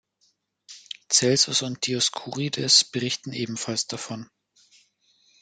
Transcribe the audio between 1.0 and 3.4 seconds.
Celsus und Dioskurides berichten